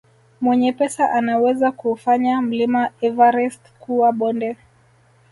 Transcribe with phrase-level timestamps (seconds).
[0.41, 4.57] Mwenye pesa anaweza kuufanya mlima everist kuwa bonde